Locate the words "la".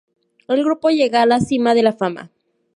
1.27-1.39, 1.83-1.93